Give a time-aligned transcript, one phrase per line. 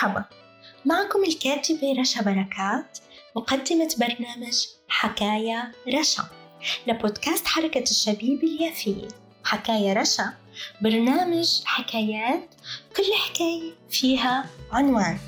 [0.00, 0.24] مرحبا.
[0.84, 2.98] معكم الكاتبة رشا بركات
[3.36, 6.24] مقدمة برنامج حكاية رشا.
[6.86, 9.08] لبودكاست حركة الشبيب اليافية.
[9.44, 10.32] حكاية رشا
[10.80, 12.54] برنامج حكايات
[12.96, 15.18] كل حكاية فيها عنوان.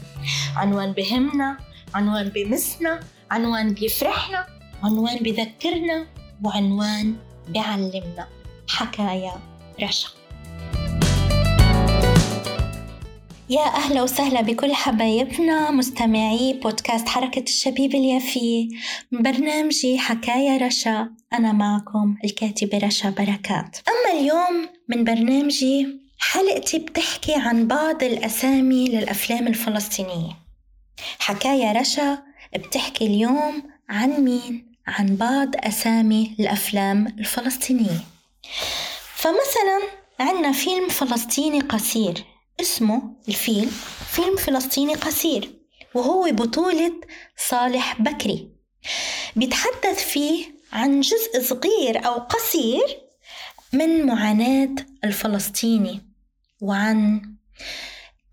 [0.57, 1.59] عنوان بهمنا
[1.95, 3.01] عنوان بمسنا
[3.31, 4.47] عنوان بيفرحنا
[4.83, 6.07] عنوان بذكرنا
[6.45, 7.17] وعنوان
[7.49, 8.29] بيعلمنا
[8.69, 9.41] حكاية
[9.83, 10.09] رشا.
[13.53, 18.69] يا أهلا وسهلا بكل حبايبنا مستمعي بودكاست حركة الشبيب اليافية
[19.11, 21.11] من برنامجي حكاية رشا.
[21.33, 23.77] أنا معكم الكاتبة رشا بركات.
[23.89, 25.87] أما اليوم من برنامجي
[26.19, 30.37] حلقتي بتحكي عن بعض الأسامي للأفلام الفلسطينية.
[31.19, 32.19] حكاية رشا
[32.55, 38.05] بتحكي اليوم عن مين؟ عن بعض أسامي الأفلام الفلسطينية.
[39.15, 39.81] فمثلا
[40.21, 42.32] عندنا فيلم فلسطيني قصير.
[42.63, 43.71] اسمه الفيلم
[44.13, 45.53] فيلم فلسطيني قصير
[45.95, 47.01] وهو بطولة
[47.49, 48.49] صالح بكري.
[49.37, 52.83] بيتحدث فيه عن جزء صغير أو قصير
[53.73, 56.01] من معاناة الفلسطيني
[56.61, 57.23] وعن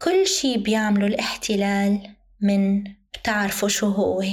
[0.02, 4.24] كل شي بيعمله الاحتلال من بتعرفوا شو هو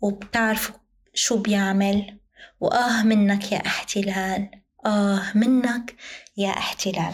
[0.00, 0.74] وبتعرفوا
[1.14, 2.18] شو بيعمل
[2.60, 4.50] وآه منك يا احتلال.
[4.86, 5.94] آه منك
[6.36, 7.12] يا احتلال.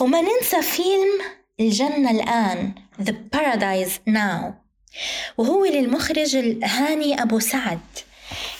[0.00, 1.20] وما ننسى فيلم
[1.60, 4.44] الجنة الآن The Paradise Now.
[5.38, 7.80] وهو للمخرج الهاني أبو سعد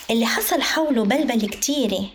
[0.09, 2.05] اللي حصل حوله بلبل كتيرة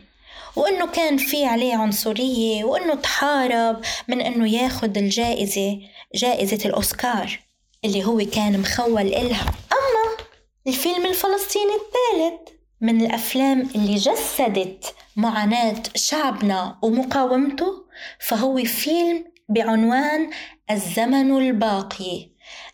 [0.56, 5.78] وإنه كان في عليه عنصرية وإنه تحارب من إنه ياخد الجائزة
[6.14, 7.40] جائزة الأوسكار
[7.84, 9.54] اللي هو كان مخول إلها.
[9.72, 10.26] أما
[10.66, 17.86] الفيلم الفلسطيني الثالث من الأفلام اللي جسدت معاناة شعبنا ومقاومته
[18.20, 20.30] فهو فيلم بعنوان
[20.70, 22.30] الزمن الباقي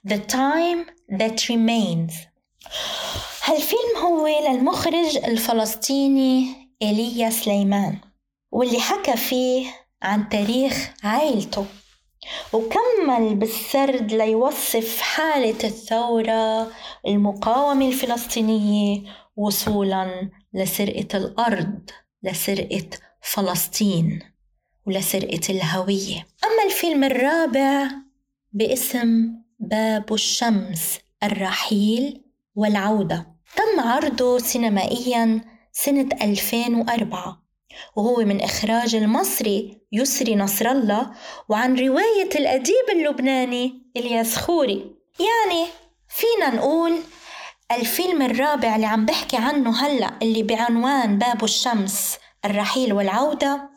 [0.08, 2.12] The Time That Remains.
[3.44, 6.46] هالفيلم هو للمخرج الفلسطيني
[6.82, 7.98] إيليا سليمان
[8.52, 9.66] واللي حكى فيه
[10.02, 11.66] عن تاريخ عائلته
[12.52, 16.72] وكمل بالسرد ليوصف حالة الثورة
[17.06, 19.02] المقاومة الفلسطينية
[19.36, 21.90] وصولا لسرقة الأرض.
[22.22, 22.88] لسرقة
[23.22, 24.20] فلسطين
[24.86, 26.26] ولسرقة الهوية.
[26.44, 27.90] أما الفيلم الرابع
[28.52, 32.22] باسم باب الشمس الرحيل
[32.54, 33.26] والعودة.
[33.56, 35.40] تم عرضه سينمائيا
[35.72, 37.42] سنة 2004
[37.96, 41.10] وهو من إخراج المصري يسري نصر الله
[41.48, 44.94] وعن رواية الأديب اللبناني إلياس خوري.
[45.20, 45.66] يعني
[46.08, 46.98] فينا نقول
[47.72, 53.70] الفيلم الرابع اللي عم بحكي عنه هلأ اللي بعنوان باب الشمس الرحيل والعودة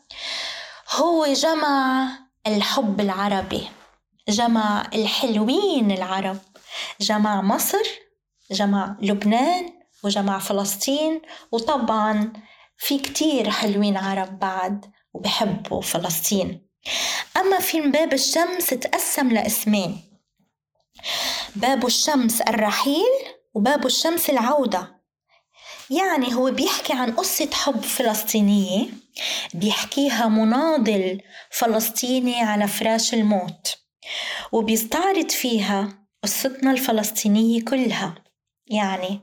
[0.94, 2.08] هو جمع
[2.46, 3.68] الحب العربي
[4.28, 6.38] جمع الحلوين العرب
[7.00, 7.82] جمع مصر
[8.50, 9.72] جمع لبنان
[10.04, 12.32] وجمع فلسطين وطبعا
[12.78, 16.66] في كتير حلوين عرب بعد وبحبوا فلسطين.
[17.36, 20.02] أما فيلم باب الشمس تقسم لاسمين.
[21.56, 23.25] باب الشمس الرحيل
[23.56, 25.02] وباب الشمس العودة.
[25.90, 28.88] يعني هو بيحكي عن قصة حب فلسطينية
[29.54, 33.76] بيحكيها مناضل فلسطيني على فراش الموت
[34.52, 38.14] وبيستعرض فيها قصتنا الفلسطينية كلها.
[38.66, 39.20] يعني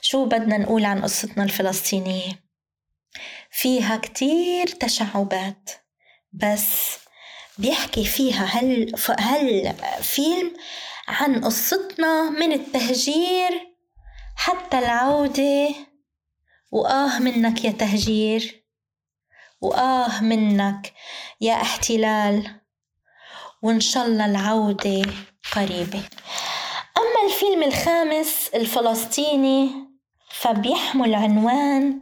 [0.00, 2.44] شو بدنا نقول عن قصتنا الفلسطينية؟
[3.50, 5.70] فيها كتير تشعبات
[6.32, 6.98] بس
[7.58, 10.52] بيحكي فيها هل هالفيلم
[11.08, 13.74] عن قصتنا من التهجير
[14.36, 15.74] حتى العودة.
[16.72, 18.64] وآه منك يا تهجير.
[19.60, 20.92] وآه منك
[21.40, 22.60] يا احتلال.
[23.62, 25.02] وإن شاء الله العودة
[25.52, 26.02] قريبة.
[26.98, 29.70] أما الفيلم الخامس الفلسطيني
[30.30, 32.00] فبيحمل عنوان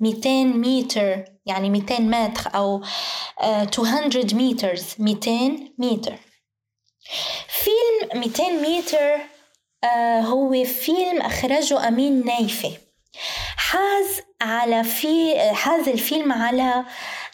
[0.00, 2.82] 200 متر يعني 200 متر أو
[3.42, 6.31] 200 مترز 200 متر
[7.48, 9.18] فيلم 200 متر
[9.84, 12.70] آه هو فيلم أخرجه أمين نايفة.
[13.56, 16.84] حاز على في حاز الفيلم على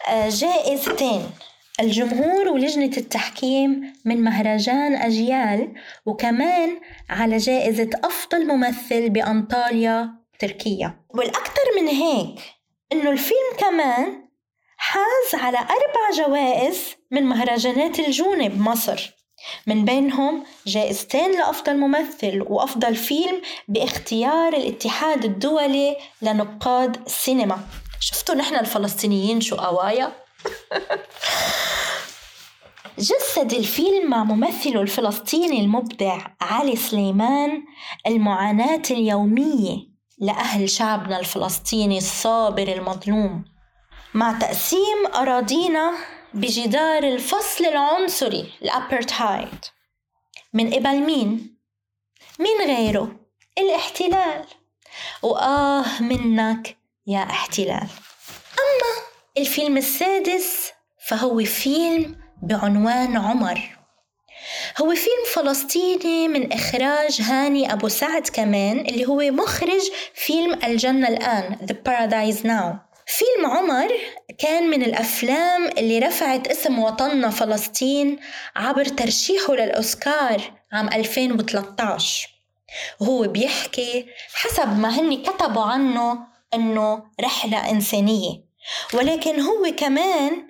[0.08, 1.30] آه جائزتين
[1.80, 5.74] الجمهور ولجنة التحكيم من مهرجان أجيال
[6.06, 6.80] وكمان
[7.10, 12.40] على جائزة أفضل ممثل بأنطاليا تركيا والأكثر من هيك
[12.92, 14.28] إنه الفيلم كمان
[14.76, 16.80] حاز على أربع جوائز
[17.10, 19.17] من مهرجانات الجونة بمصر.
[19.67, 27.58] من بينهم جائزتين لأفضل ممثل وأفضل فيلم باختيار الاتحاد الدولي لنقاد السينما
[28.00, 30.12] شفتوا نحن الفلسطينيين شو قوايا؟
[32.99, 37.62] جسد الفيلم مع ممثله الفلسطيني المبدع علي سليمان
[38.06, 39.76] المعاناة اليومية
[40.19, 43.44] لأهل شعبنا الفلسطيني الصابر المظلوم.
[44.14, 45.93] مع تقسيم أراضينا
[46.34, 49.64] بجدار الفصل العنصري الأبرتهايد.
[50.52, 51.56] من قبل مين؟
[52.38, 53.16] مين غيره؟
[53.58, 54.44] الاحتلال.
[55.22, 56.76] وآه منك
[57.06, 57.88] يا احتلال.
[58.58, 59.04] أما
[59.38, 60.72] الفيلم السادس
[61.06, 63.78] فهو فيلم بعنوان عمر.
[64.80, 71.56] هو فيلم فلسطيني من إخراج هاني أبو سعد كمان اللي هو مخرج فيلم الجنة الآن
[71.56, 72.88] The Paradise Now.
[73.08, 73.93] فيلم عمر
[74.38, 78.20] كان من الأفلام اللي رفعت اسم وطننا فلسطين
[78.56, 82.28] عبر ترشيحه للأوسكار عام 2013
[83.00, 86.19] وهو بيحكي حسب ما هني كتبوا عنه
[86.55, 88.44] إنه رحلة إنسانية.
[88.94, 90.49] ولكن هو كمان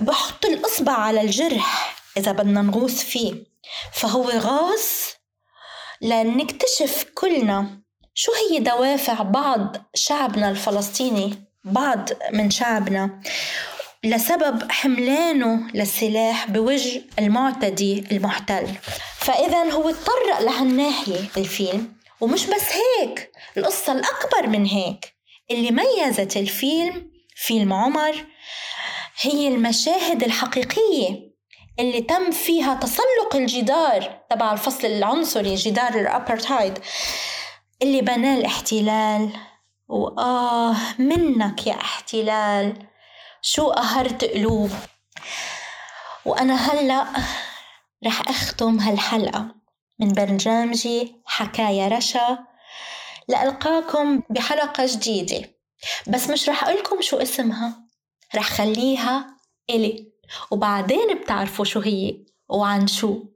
[0.00, 3.34] بحط الإصبع على الجرح إذا بدنا نغوص فيه.
[3.92, 5.16] فهو غاص
[6.00, 7.82] لنكتشف كلنا
[8.14, 13.20] شو هي دوافع بعض شعبنا الفلسطيني بعض من شعبنا؟
[14.04, 18.68] لسبب حملانه للسلاح بوجه المعتدي المحتل.
[19.18, 25.14] فإذا هو تطرق لهالناحية الفيلم ومش بس هيك القصة الأكبر من هيك
[25.50, 28.24] اللي ميزت الفيلم فيلم عمر
[29.20, 31.32] هي المشاهد الحقيقية
[31.78, 36.78] اللي تم فيها تسلق الجدار تبع الفصل العنصري جدار الأبرتايد
[37.82, 39.30] اللي بناه الاحتلال.
[39.88, 42.86] وآه منك يا احتلال.
[43.42, 44.70] شو قهرت قلوب
[46.24, 47.06] وأنا هلأ
[48.06, 49.54] رح أختم هالحلقة.
[49.98, 52.38] من برنامجي حكاية رشا.
[53.28, 55.50] لألقاكم بحلقة جديدة.
[56.06, 57.82] بس مش رح أقولكم شو اسمها.
[58.34, 59.36] رح خليها
[59.70, 60.12] إلي.
[60.50, 62.24] وبعدين بتعرفوا شو هي.
[62.48, 63.31] وعن شو.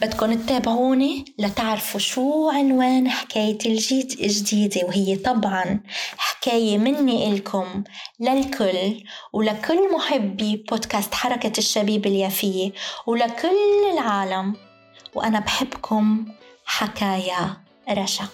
[0.00, 5.80] بدكم تتابعوني لتعرفوا شو عنوان حكاية الجيد الجديدة وهي طبعا
[6.18, 7.84] حكاية مني إلكم
[8.20, 12.72] للكل ولكل محبي بودكاست حركة الشبيب اليافية
[13.06, 14.54] ولكل العالم.
[15.14, 16.26] وأنا بحبكم
[16.64, 17.56] حكايا
[17.90, 18.28] رشا.